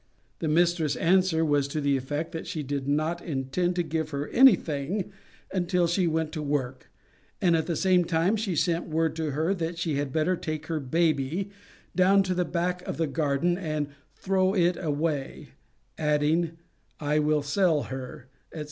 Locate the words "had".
9.97-10.11